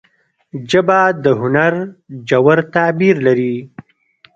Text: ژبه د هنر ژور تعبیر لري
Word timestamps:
ژبه 0.69 0.99
د 1.23 1.25
هنر 1.41 1.73
ژور 2.27 2.59
تعبیر 2.73 3.15
لري 3.27 3.55